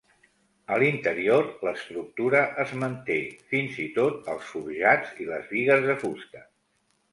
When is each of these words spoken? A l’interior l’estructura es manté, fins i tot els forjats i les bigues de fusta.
A 0.75 0.77
l’interior 0.83 1.45
l’estructura 1.67 2.41
es 2.65 2.73
manté, 2.85 3.19
fins 3.53 3.79
i 3.85 3.87
tot 4.01 4.33
els 4.35 4.51
forjats 4.55 5.15
i 5.27 5.31
les 5.31 5.49
bigues 5.55 5.89
de 5.93 6.01
fusta. 6.07 6.45